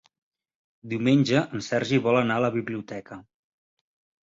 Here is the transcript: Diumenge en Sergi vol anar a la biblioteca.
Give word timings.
Diumenge 0.93 1.43
en 1.59 1.65
Sergi 1.67 2.01
vol 2.09 2.19
anar 2.23 2.41
a 2.41 2.45
la 2.47 2.51
biblioteca. 2.59 3.21